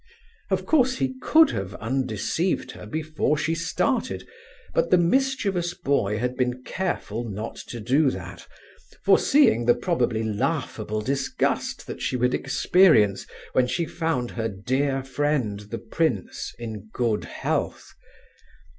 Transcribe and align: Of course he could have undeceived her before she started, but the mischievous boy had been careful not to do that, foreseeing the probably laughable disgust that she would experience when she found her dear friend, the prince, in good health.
Of 0.49 0.65
course 0.65 0.97
he 0.97 1.13
could 1.21 1.51
have 1.51 1.75
undeceived 1.75 2.71
her 2.71 2.87
before 2.87 3.37
she 3.37 3.53
started, 3.53 4.27
but 4.73 4.89
the 4.89 4.97
mischievous 4.97 5.75
boy 5.75 6.17
had 6.17 6.35
been 6.35 6.63
careful 6.63 7.23
not 7.29 7.55
to 7.67 7.79
do 7.79 8.09
that, 8.09 8.47
foreseeing 9.05 9.65
the 9.65 9.75
probably 9.75 10.23
laughable 10.23 11.01
disgust 11.01 11.85
that 11.85 12.01
she 12.01 12.15
would 12.15 12.33
experience 12.33 13.27
when 13.53 13.67
she 13.67 13.85
found 13.85 14.31
her 14.31 14.49
dear 14.49 15.03
friend, 15.03 15.59
the 15.69 15.77
prince, 15.77 16.51
in 16.57 16.89
good 16.91 17.25
health. 17.25 17.93